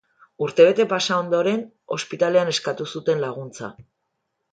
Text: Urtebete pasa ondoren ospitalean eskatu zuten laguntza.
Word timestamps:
Urtebete 0.43 0.85
pasa 0.93 1.17
ondoren 1.23 1.61
ospitalean 1.97 2.49
eskatu 2.53 2.87
zuten 2.95 3.21
laguntza. 3.25 3.71